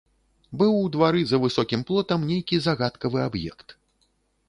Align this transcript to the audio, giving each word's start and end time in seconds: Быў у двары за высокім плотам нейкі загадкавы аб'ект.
Быў 0.61 0.73
у 0.77 0.87
двары 0.95 1.21
за 1.33 1.37
высокім 1.45 1.85
плотам 1.91 2.27
нейкі 2.33 2.63
загадкавы 2.67 3.19
аб'ект. 3.31 3.81